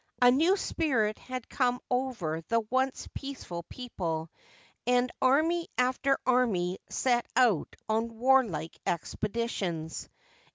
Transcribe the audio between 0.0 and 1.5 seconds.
A new spirit had